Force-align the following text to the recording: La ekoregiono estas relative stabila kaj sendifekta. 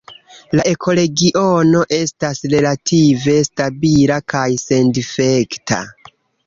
La 0.59 0.63
ekoregiono 0.69 1.83
estas 1.99 2.41
relative 2.55 3.37
stabila 3.51 4.21
kaj 4.35 4.47
sendifekta. 4.67 5.85